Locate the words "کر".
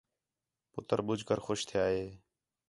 1.27-1.39